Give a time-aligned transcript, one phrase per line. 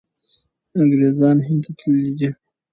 [0.81, 2.29] انګریزان هند ته تللي دي.